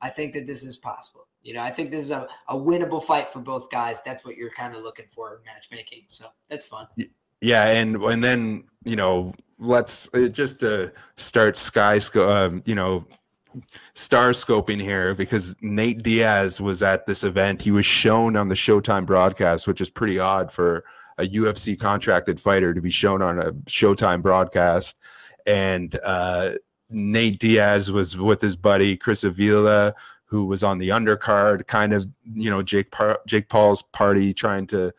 I 0.00 0.08
think 0.08 0.34
that 0.34 0.46
this 0.46 0.64
is 0.64 0.76
possible. 0.76 1.26
You 1.42 1.54
know, 1.54 1.60
I 1.60 1.70
think 1.70 1.90
this 1.90 2.04
is 2.04 2.10
a, 2.10 2.26
a 2.48 2.56
winnable 2.56 3.02
fight 3.02 3.32
for 3.32 3.38
both 3.38 3.70
guys. 3.70 4.02
That's 4.02 4.24
what 4.24 4.36
you're 4.36 4.50
kind 4.50 4.74
of 4.74 4.82
looking 4.82 5.06
for 5.08 5.36
in 5.36 5.38
matchmaking. 5.44 6.04
So 6.08 6.26
that's 6.48 6.64
fun. 6.64 6.88
Yeah, 7.40 7.64
and 7.66 7.96
and 7.96 8.24
then 8.24 8.64
you 8.84 8.96
know, 8.96 9.32
let's 9.58 10.12
uh, 10.14 10.28
just 10.28 10.60
to 10.60 10.92
start 11.16 11.56
sky, 11.56 12.00
um, 12.16 12.62
you 12.64 12.74
know, 12.74 13.06
star 13.94 14.30
scoping 14.30 14.80
here 14.80 15.14
because 15.14 15.56
Nate 15.60 16.02
Diaz 16.02 16.60
was 16.60 16.82
at 16.82 17.06
this 17.06 17.24
event. 17.24 17.62
He 17.62 17.70
was 17.70 17.86
shown 17.86 18.36
on 18.36 18.48
the 18.48 18.54
Showtime 18.54 19.06
broadcast, 19.06 19.66
which 19.66 19.80
is 19.80 19.90
pretty 19.90 20.18
odd 20.18 20.52
for 20.52 20.84
a 21.18 21.26
UFC 21.28 21.78
contracted 21.78 22.40
fighter 22.40 22.72
to 22.72 22.80
be 22.80 22.90
shown 22.90 23.22
on 23.22 23.38
a 23.38 23.52
Showtime 23.52 24.22
broadcast. 24.22 24.96
And 25.46 25.98
uh, 26.04 26.52
Nate 26.90 27.38
Diaz 27.38 27.90
was 27.90 28.16
with 28.16 28.40
his 28.40 28.56
buddy 28.56 28.96
Chris 28.96 29.24
Avila, 29.24 29.94
who 30.26 30.44
was 30.44 30.62
on 30.62 30.78
the 30.78 30.90
undercard, 30.90 31.66
kind 31.66 31.92
of 31.92 32.06
you 32.34 32.50
know 32.50 32.62
Jake 32.62 32.90
Par- 32.90 33.20
Jake 33.26 33.48
Paul's 33.48 33.82
party, 33.82 34.32
trying 34.34 34.66
to 34.68 34.92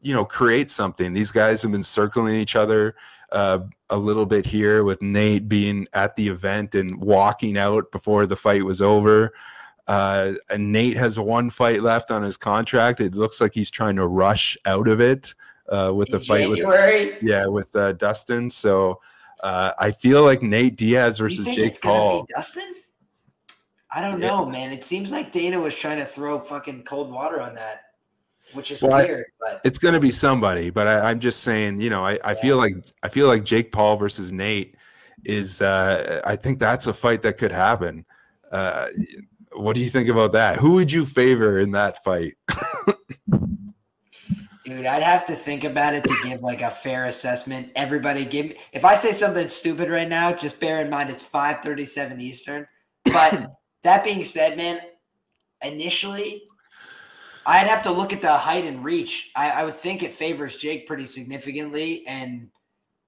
you 0.00 0.14
know 0.14 0.24
create 0.24 0.70
something. 0.70 1.12
These 1.12 1.32
guys 1.32 1.62
have 1.62 1.72
been 1.72 1.82
circling 1.82 2.36
each 2.36 2.56
other 2.56 2.94
uh, 3.32 3.60
a 3.90 3.96
little 3.96 4.26
bit 4.26 4.46
here 4.46 4.84
with 4.84 5.02
Nate 5.02 5.48
being 5.48 5.88
at 5.94 6.14
the 6.16 6.28
event 6.28 6.74
and 6.74 7.00
walking 7.00 7.58
out 7.58 7.90
before 7.90 8.26
the 8.26 8.36
fight 8.36 8.64
was 8.64 8.80
over. 8.80 9.32
Uh, 9.88 10.34
and 10.50 10.70
Nate 10.70 10.96
has 10.96 11.18
one 11.18 11.50
fight 11.50 11.82
left 11.82 12.10
on 12.10 12.22
his 12.22 12.36
contract. 12.36 13.00
It 13.00 13.14
looks 13.14 13.40
like 13.40 13.52
he's 13.52 13.70
trying 13.70 13.96
to 13.96 14.06
rush 14.06 14.56
out 14.64 14.86
of 14.86 15.00
it 15.00 15.34
uh, 15.68 15.92
with 15.94 16.10
the 16.10 16.18
In 16.18 16.22
fight 16.22 16.46
January. 16.46 17.06
with 17.14 17.22
yeah 17.22 17.46
with 17.46 17.74
uh, 17.74 17.92
Dustin. 17.92 18.48
So 18.50 19.00
uh, 19.42 19.72
I 19.78 19.90
feel 19.90 20.22
like 20.22 20.42
Nate 20.42 20.76
Diaz 20.76 21.18
versus 21.18 21.46
Jake 21.46 21.80
Paul. 21.80 22.26
Dustin. 22.34 22.74
I 23.90 24.00
don't 24.00 24.20
yeah. 24.20 24.28
know, 24.28 24.46
man. 24.46 24.70
It 24.70 24.84
seems 24.84 25.10
like 25.10 25.32
Dana 25.32 25.58
was 25.58 25.74
trying 25.74 25.98
to 25.98 26.06
throw 26.06 26.38
fucking 26.38 26.84
cold 26.84 27.10
water 27.10 27.40
on 27.40 27.54
that 27.56 27.91
which 28.52 28.70
is 28.70 28.82
well, 28.82 28.98
weird. 28.98 29.26
But 29.40 29.60
it's 29.64 29.78
going 29.78 29.94
to 29.94 30.00
be 30.00 30.10
somebody. 30.10 30.70
But 30.70 30.86
I, 30.86 31.10
am 31.10 31.20
just 31.20 31.42
saying, 31.42 31.80
you 31.80 31.90
know, 31.90 32.04
I, 32.04 32.18
I 32.24 32.32
yeah. 32.32 32.34
feel 32.34 32.56
like 32.56 32.74
I 33.02 33.08
feel 33.08 33.26
like 33.26 33.44
Jake 33.44 33.72
Paul 33.72 33.96
versus 33.96 34.32
Nate 34.32 34.76
is. 35.24 35.62
Uh, 35.62 36.20
I 36.24 36.36
think 36.36 36.58
that's 36.58 36.86
a 36.86 36.94
fight 36.94 37.22
that 37.22 37.38
could 37.38 37.52
happen. 37.52 38.04
Uh, 38.50 38.86
what 39.54 39.74
do 39.74 39.80
you 39.80 39.88
think 39.88 40.08
about 40.08 40.32
that? 40.32 40.56
Who 40.56 40.72
would 40.72 40.90
you 40.90 41.04
favor 41.04 41.60
in 41.60 41.72
that 41.72 42.02
fight? 42.02 42.34
Dude, 44.64 44.86
I'd 44.86 45.02
have 45.02 45.24
to 45.26 45.34
think 45.34 45.64
about 45.64 45.94
it 45.94 46.04
to 46.04 46.16
give 46.22 46.40
like 46.40 46.62
a 46.62 46.70
fair 46.70 47.06
assessment. 47.06 47.72
Everybody 47.74 48.24
give 48.24 48.46
me 48.46 48.56
if 48.72 48.84
I 48.84 48.94
say 48.94 49.12
something 49.12 49.48
stupid 49.48 49.90
right 49.90 50.08
now, 50.08 50.32
just 50.32 50.60
bear 50.60 50.80
in 50.80 50.88
mind 50.88 51.10
it's 51.10 51.22
537 51.22 52.20
Eastern. 52.20 52.66
But 53.04 53.52
that 53.82 54.04
being 54.04 54.22
said, 54.22 54.56
man, 54.56 54.78
initially 55.62 56.44
I'd 57.46 57.66
have 57.66 57.82
to 57.82 57.92
look 57.92 58.12
at 58.12 58.22
the 58.22 58.32
height 58.32 58.64
and 58.64 58.84
reach. 58.84 59.30
I, 59.34 59.50
I, 59.50 59.64
would 59.64 59.74
think 59.74 60.02
it 60.02 60.14
favors 60.14 60.56
Jake 60.56 60.86
pretty 60.86 61.06
significantly, 61.06 62.06
and 62.06 62.48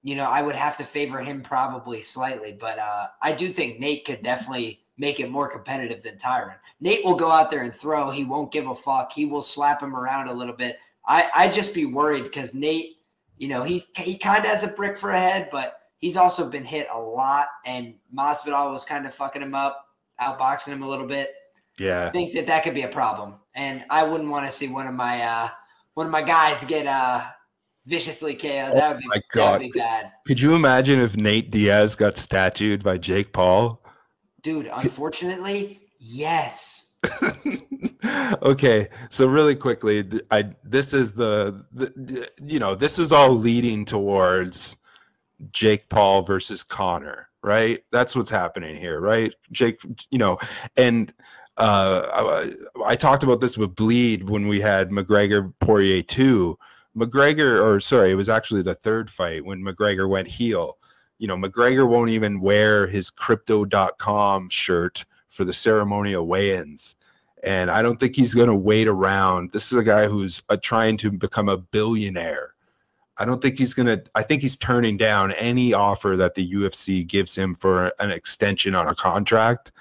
you 0.03 0.15
know 0.15 0.25
I 0.25 0.41
would 0.41 0.55
have 0.55 0.77
to 0.77 0.83
favor 0.83 1.19
him 1.19 1.41
probably 1.41 2.01
slightly. 2.01 2.55
But 2.59 2.79
uh, 2.79 3.07
I 3.21 3.31
do 3.31 3.49
think 3.49 3.79
Nate 3.79 4.05
could 4.05 4.23
definitely 4.23 4.81
make 4.97 5.19
it 5.19 5.31
more 5.31 5.49
competitive 5.49 6.03
than 6.03 6.17
Tyron. 6.17 6.55
Nate 6.79 7.03
will 7.05 7.15
go 7.15 7.31
out 7.31 7.51
there 7.51 7.63
and 7.63 7.73
throw. 7.73 8.09
He 8.09 8.23
won't 8.23 8.51
give 8.51 8.67
a 8.67 8.75
fuck. 8.75 9.11
He 9.11 9.25
will 9.25 9.41
slap 9.41 9.81
him 9.81 9.95
around 9.95 10.27
a 10.27 10.33
little 10.33 10.55
bit. 10.55 10.77
I 11.07 11.29
I 11.33 11.47
just 11.47 11.73
be 11.73 11.85
worried 11.85 12.25
because 12.25 12.53
Nate, 12.53 12.97
you 13.37 13.47
know, 13.47 13.63
he 13.63 13.85
he 13.95 14.17
kind 14.17 14.43
of 14.43 14.49
has 14.49 14.63
a 14.63 14.69
brick 14.69 14.97
for 14.97 15.11
a 15.11 15.19
head, 15.19 15.49
but 15.51 15.79
he's 15.99 16.17
also 16.17 16.49
been 16.49 16.65
hit 16.65 16.87
a 16.91 16.99
lot, 16.99 17.47
and 17.65 17.95
Masvidal 18.13 18.71
was 18.71 18.83
kind 18.83 19.05
of 19.05 19.13
fucking 19.13 19.41
him 19.41 19.55
up, 19.55 19.85
outboxing 20.19 20.67
him 20.67 20.83
a 20.83 20.87
little 20.87 21.07
bit. 21.07 21.29
Yeah, 21.77 22.07
I 22.07 22.09
think 22.11 22.33
that 22.33 22.47
that 22.47 22.63
could 22.63 22.73
be 22.73 22.83
a 22.83 22.87
problem, 22.87 23.35
and 23.53 23.83
I 23.89 24.03
wouldn't 24.03 24.29
want 24.29 24.45
to 24.45 24.51
see 24.51 24.67
one 24.67 24.87
of 24.87 24.93
my 24.93 25.21
uh, 25.21 25.49
one 25.93 26.05
of 26.05 26.11
my 26.11 26.21
guys 26.21 26.63
get 26.63 26.87
uh, 26.87 27.25
viciously 27.85 28.35
KO'd. 28.35 28.71
Oh 28.71 28.75
that 28.75 28.93
would 28.93 29.01
be, 29.01 29.07
my 29.07 29.21
God. 29.33 29.45
That 29.45 29.51
would 29.51 29.71
be 29.73 29.79
bad. 29.79 30.11
Could 30.25 30.39
you 30.39 30.55
imagine 30.55 30.99
if 30.99 31.17
Nate 31.17 31.51
Diaz 31.51 31.95
got 31.95 32.17
statued 32.17 32.83
by 32.83 32.97
Jake 32.97 33.33
Paul? 33.33 33.81
Dude, 34.41 34.69
unfortunately, 34.71 35.81
yes. 35.99 36.83
okay, 38.41 38.87
so 39.09 39.27
really 39.27 39.55
quickly, 39.55 40.07
I 40.31 40.51
this 40.63 40.93
is 40.93 41.13
the, 41.13 41.65
the 41.71 42.29
you 42.43 42.59
know 42.59 42.75
this 42.75 42.99
is 42.99 43.11
all 43.11 43.31
leading 43.31 43.85
towards 43.85 44.77
Jake 45.51 45.89
Paul 45.89 46.23
versus 46.23 46.63
Conor, 46.63 47.29
right? 47.43 47.83
That's 47.91 48.15
what's 48.15 48.29
happening 48.29 48.75
here, 48.75 48.99
right? 48.99 49.33
Jake, 49.51 49.81
you 50.09 50.17
know, 50.17 50.37
and 50.77 51.13
uh, 51.57 52.01
I, 52.13 52.91
I, 52.91 52.95
talked 52.95 53.23
about 53.23 53.39
this 53.39 53.57
with 53.57 53.75
Bleed 53.75 54.29
when 54.29 54.47
we 54.47 54.59
had 54.59 54.89
McGregor 54.89 55.53
Poirier 55.59 56.01
2. 56.01 56.57
McGregor, 56.97 57.63
or 57.63 57.79
sorry, 57.79 58.11
it 58.11 58.15
was 58.15 58.29
actually 58.29 58.61
the 58.61 58.75
third 58.75 59.09
fight 59.09 59.45
when 59.45 59.61
McGregor 59.61 60.09
went 60.09 60.27
heel. 60.27 60.77
You 61.17 61.27
know, 61.27 61.37
McGregor 61.37 61.87
won't 61.87 62.09
even 62.09 62.41
wear 62.41 62.87
his 62.87 63.09
crypto.com 63.09 64.49
shirt 64.49 65.05
for 65.29 65.45
the 65.45 65.53
ceremonial 65.53 66.27
weigh 66.27 66.57
ins. 66.57 66.95
And 67.43 67.69
I 67.69 67.81
don't 67.81 67.97
think 67.97 68.15
he's 68.15 68.33
going 68.33 68.47
to 68.47 68.55
wait 68.55 68.87
around. 68.87 69.51
This 69.51 69.71
is 69.71 69.77
a 69.77 69.83
guy 69.83 70.07
who's 70.07 70.41
uh, 70.49 70.57
trying 70.61 70.97
to 70.97 71.11
become 71.11 71.47
a 71.47 71.57
billionaire. 71.57 72.55
I 73.17 73.23
don't 73.23 73.41
think 73.41 73.57
he's 73.57 73.73
going 73.73 73.87
to, 73.87 74.03
I 74.13 74.23
think 74.23 74.41
he's 74.41 74.57
turning 74.57 74.97
down 74.97 75.31
any 75.33 75.73
offer 75.73 76.17
that 76.17 76.35
the 76.35 76.51
UFC 76.51 77.07
gives 77.07 77.35
him 77.35 77.55
for 77.55 77.93
an 77.99 78.11
extension 78.11 78.75
on 78.75 78.87
a 78.87 78.95
contract. 78.95 79.71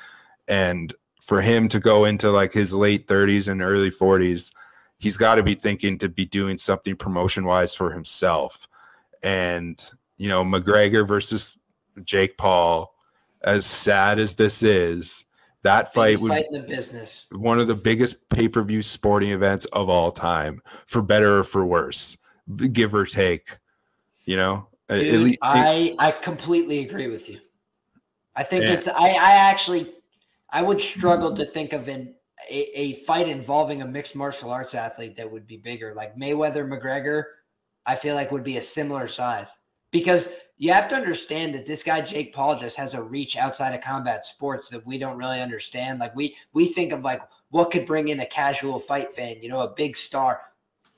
And 0.47 0.95
for 1.25 1.41
him 1.41 1.69
to 1.69 1.81
go 1.81 2.05
into 2.05 2.31
like 2.31 2.53
his 2.53 2.75
late 2.75 3.07
30s 3.07 3.49
and 3.49 3.63
early 3.63 3.91
40s, 3.91 4.53
he's 4.99 5.17
got 5.17 5.37
to 5.37 5.43
be 5.43 5.55
thinking 5.55 5.97
to 5.99 6.09
be 6.09 6.27
doing 6.27 6.59
something 6.59 6.97
promotion 6.97 7.45
wise 7.47 7.75
for 7.75 7.93
himself. 7.93 8.69
And, 9.23 9.83
you 10.19 10.29
know, 10.29 10.45
McGregor 10.45 11.09
versus 11.09 11.59
Jake 12.05 12.37
Paul, 12.37 12.95
as 13.43 13.65
sad 13.65 14.19
as 14.19 14.35
this 14.35 14.63
is, 14.63 15.25
that 15.63 15.95
fight 15.95 16.19
would 16.19 16.29
fight 16.29 16.45
in 16.51 16.61
the 16.61 16.69
business. 16.69 17.25
One 17.33 17.59
of 17.59 17.69
the 17.69 17.75
biggest 17.75 18.29
pay 18.29 18.49
per 18.49 18.63
view 18.63 18.83
sporting 18.83 19.31
events 19.31 19.65
of 19.67 19.89
all 19.89 20.13
time, 20.13 20.61
for 20.87 21.01
better 21.01 21.39
or 21.39 21.45
for 21.45 21.65
worse, 21.65 22.19
give 22.73 22.95
or 22.95 23.07
take. 23.07 23.49
You 24.27 24.37
know, 24.37 24.69
Dude, 24.91 25.23
least, 25.23 25.39
I 25.41 25.97
I 25.99 26.11
completely 26.11 26.81
agree 26.81 27.07
with 27.07 27.31
you. 27.31 27.41
I 28.37 28.43
think 28.43 28.65
it's 28.65 28.89
I 28.89 29.09
I 29.13 29.33
actually 29.33 29.94
I 30.55 30.63
would 30.63 30.81
struggle 30.81 31.35
to 31.35 31.45
think 31.45 31.73
of 31.73 31.89
an 31.89 32.15
a, 32.49 32.79
a, 32.79 32.93
fight 33.05 33.29
involving 33.29 33.83
a 33.83 33.87
mixed 33.87 34.15
martial 34.15 34.51
arts 34.51 34.75
athlete 34.75 35.17
that 35.17 35.31
would 35.31 35.47
be 35.47 35.57
bigger. 35.57 35.95
Like 35.95 36.17
Mayweather 36.17 36.69
McGregor, 36.69 37.25
I 37.87 37.97
feel 37.97 38.15
like 38.15 38.31
would 38.31 38.45
be 38.45 38.57
a 38.57 38.63
similar 38.63 39.09
size 39.09 39.49
because 39.91 40.29
you 40.57 40.73
have 40.73 40.87
to 40.89 40.95
understand 40.95 41.55
that 41.55 41.67
this 41.67 41.83
guy 41.83 42.03
Jake 42.03 42.33
Paul 42.33 42.57
just 42.57 42.77
has 42.77 42.95
a 42.95 43.03
reach 43.03 43.37
outside 43.37 43.75
of 43.75 43.83
combat 43.83 44.25
sports 44.25 44.69
that 44.69 44.87
we 44.87 44.97
don't 44.97 45.19
really 45.19 45.41
understand. 45.41 45.99
Like 45.99 46.15
we 46.15 46.37
we 46.53 46.67
think 46.67 46.93
of 46.93 47.03
like 47.03 47.23
what 47.51 47.73
could 47.73 47.85
bring 47.85 48.09
in 48.09 48.21
a 48.21 48.27
casual 48.27 48.79
fight 48.79 49.13
fan, 49.13 49.43
you 49.43 49.49
know, 49.49 49.63
a 49.63 49.75
big 49.75 49.97
star. 49.97 50.41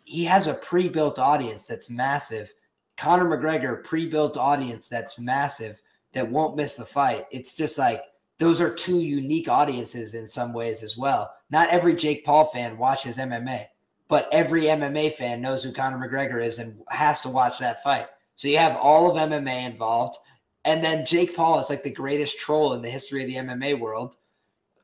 He 0.05 0.25
has 0.25 0.49
a 0.49 0.55
pre-built 0.55 1.19
audience 1.19 1.67
that's 1.67 1.89
massive. 1.89 2.53
Conor 2.99 3.25
McGregor 3.25 3.83
pre-built 3.83 4.37
audience 4.37 4.87
that's 4.87 5.19
massive 5.19 5.81
that 6.13 6.31
won't 6.31 6.57
miss 6.57 6.75
the 6.75 6.85
fight. 6.85 7.27
It's 7.31 7.55
just 7.55 7.79
like 7.79 8.03
those 8.39 8.61
are 8.61 8.73
two 8.73 9.01
unique 9.01 9.49
audiences 9.49 10.15
in 10.15 10.27
some 10.27 10.53
ways 10.53 10.83
as 10.83 10.97
well. 10.97 11.33
Not 11.51 11.71
every 11.71 11.95
Jake 11.95 12.25
Paul 12.25 12.47
fan 12.47 12.77
watches 12.77 13.17
MMA, 13.17 13.67
but 14.09 14.29
every 14.31 14.65
MMA 14.65 15.15
fan 15.15 15.41
knows 15.41 15.63
who 15.63 15.73
Conor 15.73 15.99
McGregor 15.99 16.45
is 16.45 16.59
and 16.59 16.83
has 16.89 17.21
to 17.23 17.29
watch 17.29 17.59
that 17.59 17.83
fight. 17.83 18.07
So 18.37 18.49
you 18.49 18.59
have 18.59 18.77
all 18.77 19.11
of 19.11 19.31
MMA 19.31 19.65
involved. 19.65 20.17
And 20.65 20.85
then 20.85 21.07
Jake 21.07 21.35
Paul 21.35 21.59
is 21.61 21.71
like 21.71 21.83
the 21.83 21.91
greatest 21.91 22.39
troll 22.39 22.75
in 22.75 22.83
the 22.83 22.91
history 22.91 23.23
of 23.23 23.29
the 23.29 23.37
MMA 23.37 23.79
world. 23.79 24.17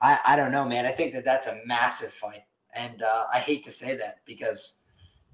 I, 0.00 0.18
I 0.26 0.36
don't 0.36 0.52
know, 0.52 0.64
man. 0.64 0.86
I 0.86 0.90
think 0.90 1.12
that 1.12 1.24
that's 1.24 1.46
a 1.46 1.60
massive 1.66 2.12
fight. 2.12 2.42
And 2.74 3.02
uh, 3.02 3.24
I 3.32 3.38
hate 3.38 3.64
to 3.64 3.70
say 3.70 3.96
that 3.96 4.20
because, 4.24 4.78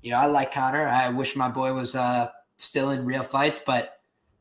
you 0.03 0.11
know, 0.11 0.17
I 0.17 0.27
like 0.27 0.53
Conor. 0.53 0.89
I 0.89 1.09
wish 1.11 1.37
my 1.37 1.49
boy 1.49 1.73
was 1.73 1.95
uh, 1.95 2.29
still 2.57 2.91
in 2.91 3.05
real 3.05 3.23
fights, 3.23 3.61
but 3.65 3.98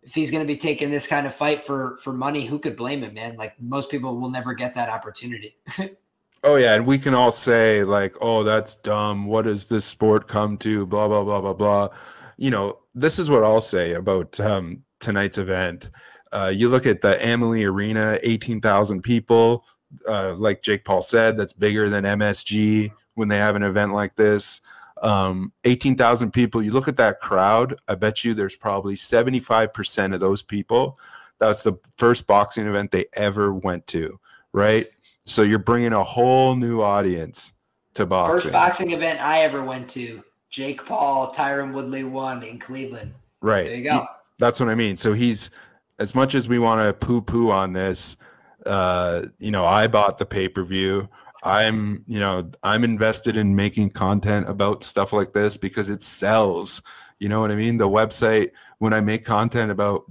if 0.07 0.15
he's 0.15 0.31
going 0.31 0.41
to 0.41 0.47
be 0.47 0.57
taking 0.57 0.89
this 0.89 1.05
kind 1.05 1.27
of 1.27 1.35
fight 1.35 1.61
for 1.61 1.97
for 1.97 2.13
money, 2.13 2.45
who 2.45 2.57
could 2.59 2.77
blame 2.77 3.03
him, 3.03 3.13
man? 3.13 3.35
Like 3.35 3.61
most 3.61 3.91
people 3.91 4.17
will 4.19 4.31
never 4.31 4.53
get 4.53 4.73
that 4.75 4.89
opportunity. 4.89 5.57
oh 6.43 6.55
yeah, 6.55 6.75
and 6.75 6.87
we 6.87 6.97
can 6.97 7.13
all 7.13 7.29
say 7.31 7.83
like, 7.83 8.15
"Oh, 8.21 8.43
that's 8.43 8.77
dumb. 8.77 9.25
What 9.25 9.43
does 9.43 9.65
this 9.67 9.83
sport 9.85 10.27
come 10.27 10.57
to?" 10.59 10.85
Blah 10.85 11.09
blah 11.09 11.23
blah 11.25 11.41
blah 11.41 11.53
blah. 11.53 11.89
You 12.37 12.51
know, 12.51 12.79
this 12.95 13.19
is 13.19 13.29
what 13.29 13.43
I'll 13.43 13.61
say 13.61 13.93
about 13.93 14.39
um, 14.39 14.83
tonight's 15.01 15.37
event. 15.37 15.89
Uh, 16.31 16.51
you 16.55 16.69
look 16.69 16.85
at 16.85 17.01
the 17.01 17.17
Amalie 17.25 17.65
Arena, 17.65 18.17
eighteen 18.23 18.61
thousand 18.61 19.01
people. 19.01 19.65
uh, 20.07 20.35
like 20.35 20.63
Jake 20.63 20.85
Paul 20.85 21.01
said, 21.01 21.37
that's 21.37 21.53
bigger 21.53 21.89
than 21.89 22.03
MSG 22.03 22.91
when 23.15 23.27
they 23.27 23.37
have 23.37 23.55
an 23.55 23.63
event 23.63 23.93
like 23.93 24.15
this. 24.15 24.61
Um, 25.01 25.51
18,000 25.63 26.31
people. 26.31 26.61
You 26.61 26.71
look 26.71 26.87
at 26.87 26.97
that 26.97 27.19
crowd, 27.19 27.79
I 27.87 27.95
bet 27.95 28.23
you 28.23 28.33
there's 28.33 28.55
probably 28.55 28.95
75% 28.95 30.13
of 30.13 30.19
those 30.19 30.41
people. 30.41 30.97
That's 31.39 31.63
the 31.63 31.73
first 31.97 32.25
boxing 32.25 32.67
event 32.67 32.91
they 32.91 33.05
ever 33.13 33.53
went 33.53 33.85
to, 33.87 34.19
right? 34.53 34.87
So 35.25 35.43
you're 35.43 35.59
bringing 35.59 35.93
a 35.93 36.03
whole 36.03 36.55
new 36.55 36.81
audience 36.81 37.53
to 37.93 38.05
boxing. 38.05 38.41
First 38.41 38.53
boxing 38.53 38.91
event 38.91 39.19
I 39.19 39.41
ever 39.41 39.63
went 39.63 39.89
to, 39.89 40.23
Jake 40.49 40.85
Paul, 40.85 41.31
Tyron 41.33 41.73
Woodley 41.73 42.03
won 42.03 42.41
in 42.43 42.57
Cleveland. 42.57 43.13
Right. 43.41 43.65
There 43.65 43.75
you 43.75 43.83
go. 43.83 44.07
That's 44.39 44.59
what 44.59 44.69
I 44.69 44.75
mean. 44.75 44.95
So 44.95 45.13
he's 45.13 45.51
as 45.99 46.15
much 46.15 46.35
as 46.35 46.47
we 46.47 46.59
want 46.59 46.85
to 46.85 46.93
poo 46.93 47.21
poo 47.21 47.51
on 47.51 47.73
this, 47.73 48.17
uh, 48.65 49.23
you 49.39 49.51
know, 49.51 49.65
I 49.65 49.87
bought 49.87 50.17
the 50.17 50.25
pay 50.25 50.47
per 50.47 50.63
view. 50.63 51.09
I'm, 51.47 52.03
you 52.07 52.19
know, 52.19 52.51
I'm 52.61 52.83
invested 52.83 53.37
in 53.37 53.55
making 53.55 53.91
content 53.91 54.49
about 54.49 54.83
stuff 54.83 55.13
like 55.13 55.31
this 55.31 55.55
because 55.55 55.89
it 55.89 56.03
sells. 56.03 56.81
You 57.19 57.29
know 57.29 57.39
what 57.39 57.51
I 57.51 57.55
mean? 57.55 57.77
The 57.77 57.87
website, 57.87 58.51
when 58.79 58.93
I 58.93 58.99
make 58.99 59.25
content 59.25 59.71
about 59.71 60.03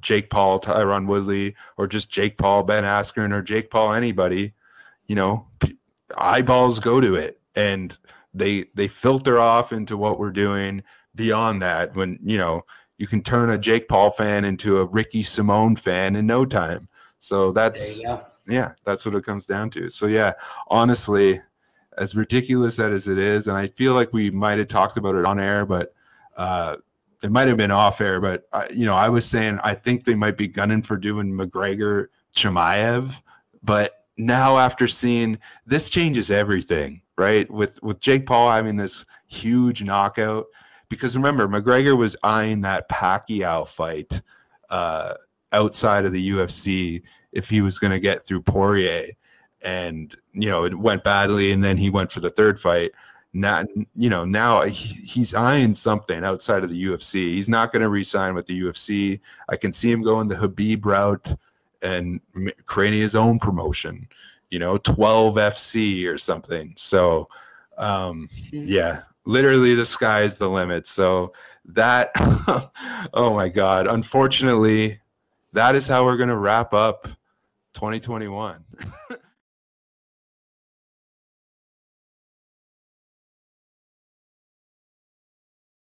Jake 0.00 0.28
Paul, 0.28 0.60
Tyron 0.60 1.06
Woodley, 1.06 1.54
or 1.76 1.86
just 1.86 2.10
Jake 2.10 2.36
Paul, 2.36 2.64
Ben 2.64 2.84
Askren, 2.84 3.32
or 3.32 3.42
Jake 3.42 3.70
Paul, 3.70 3.94
anybody, 3.94 4.54
you 5.06 5.14
know, 5.14 5.46
eyeballs 6.18 6.80
go 6.80 7.00
to 7.00 7.14
it 7.14 7.40
and 7.54 7.96
they 8.34 8.66
they 8.74 8.88
filter 8.88 9.38
off 9.38 9.72
into 9.72 9.96
what 9.96 10.18
we're 10.18 10.30
doing 10.30 10.82
beyond 11.14 11.62
that 11.62 11.96
when 11.96 12.18
you 12.22 12.36
know 12.36 12.64
you 12.98 13.06
can 13.06 13.22
turn 13.22 13.50
a 13.50 13.58
Jake 13.58 13.88
Paul 13.88 14.10
fan 14.10 14.44
into 14.44 14.78
a 14.78 14.84
Ricky 14.84 15.22
Simón 15.22 15.78
fan 15.78 16.16
in 16.16 16.26
no 16.26 16.44
time. 16.44 16.88
So 17.18 17.52
that's 17.52 18.02
yeah, 18.48 18.72
that's 18.84 19.04
what 19.04 19.14
it 19.14 19.24
comes 19.24 19.46
down 19.46 19.70
to. 19.70 19.90
So 19.90 20.06
yeah, 20.06 20.34
honestly, 20.68 21.40
as 21.98 22.14
ridiculous 22.14 22.78
as 22.78 23.08
it 23.08 23.18
is, 23.18 23.48
and 23.48 23.56
I 23.56 23.66
feel 23.66 23.94
like 23.94 24.12
we 24.12 24.30
might 24.30 24.58
have 24.58 24.68
talked 24.68 24.96
about 24.96 25.14
it 25.14 25.24
on 25.24 25.40
air, 25.40 25.64
but 25.64 25.94
uh, 26.36 26.76
it 27.22 27.32
might 27.32 27.48
have 27.48 27.56
been 27.56 27.70
off 27.70 28.00
air. 28.00 28.20
But 28.20 28.46
I, 28.52 28.68
you 28.70 28.84
know, 28.84 28.94
I 28.94 29.08
was 29.08 29.26
saying 29.26 29.58
I 29.62 29.74
think 29.74 30.04
they 30.04 30.14
might 30.14 30.36
be 30.36 30.48
gunning 30.48 30.82
for 30.82 30.96
doing 30.96 31.32
McGregor 31.32 32.08
Chimaev, 32.34 33.20
but 33.62 34.04
now 34.16 34.58
after 34.58 34.86
seeing 34.86 35.38
this 35.66 35.90
changes 35.90 36.30
everything, 36.30 37.02
right? 37.16 37.50
With 37.50 37.82
with 37.82 38.00
Jake 38.00 38.26
Paul 38.26 38.50
having 38.50 38.76
this 38.76 39.04
huge 39.26 39.82
knockout, 39.82 40.46
because 40.88 41.16
remember 41.16 41.48
McGregor 41.48 41.96
was 41.96 42.16
eyeing 42.22 42.60
that 42.62 42.88
Pacquiao 42.88 43.66
fight 43.66 44.20
uh, 44.70 45.14
outside 45.52 46.04
of 46.04 46.12
the 46.12 46.30
UFC 46.30 47.02
if 47.36 47.50
he 47.50 47.60
was 47.60 47.78
going 47.78 47.90
to 47.90 48.00
get 48.00 48.26
through 48.26 48.42
Poirier, 48.42 49.08
and 49.62 50.14
you 50.32 50.48
know 50.48 50.64
it 50.64 50.78
went 50.78 51.04
badly, 51.04 51.52
and 51.52 51.62
then 51.62 51.76
he 51.76 51.90
went 51.90 52.10
for 52.10 52.20
the 52.20 52.30
third 52.30 52.58
fight. 52.58 52.92
Now, 53.32 53.64
you 53.94 54.08
know, 54.08 54.24
now 54.24 54.62
he's 54.62 55.34
eyeing 55.34 55.74
something 55.74 56.24
outside 56.24 56.64
of 56.64 56.70
the 56.70 56.84
UFC. 56.84 57.34
He's 57.34 57.50
not 57.50 57.70
going 57.70 57.82
to 57.82 57.88
resign 57.90 58.34
with 58.34 58.46
the 58.46 58.58
UFC. 58.58 59.20
I 59.48 59.56
can 59.56 59.72
see 59.72 59.92
him 59.92 60.02
going 60.02 60.28
the 60.28 60.36
Khabib 60.36 60.86
route 60.86 61.34
and 61.82 62.20
creating 62.64 63.00
his 63.00 63.14
own 63.14 63.38
promotion. 63.38 64.08
You 64.48 64.58
know, 64.58 64.78
12 64.78 65.34
FC 65.34 66.06
or 66.06 66.16
something. 66.16 66.72
So, 66.76 67.28
um, 67.76 68.30
mm-hmm. 68.34 68.68
yeah, 68.68 69.02
literally 69.26 69.74
the 69.74 69.84
sky 69.84 70.22
is 70.22 70.38
the 70.38 70.48
limit. 70.48 70.86
So 70.86 71.34
that, 71.66 72.12
oh 73.12 73.34
my 73.34 73.48
God, 73.48 73.86
unfortunately, 73.86 75.00
that 75.52 75.74
is 75.74 75.88
how 75.88 76.04
we're 76.04 76.16
going 76.16 76.28
to 76.30 76.36
wrap 76.36 76.72
up 76.72 77.08
2021. 77.76 78.64